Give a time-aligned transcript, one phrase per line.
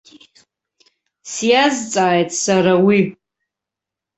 [1.31, 2.99] Сиазҵааит сара уи.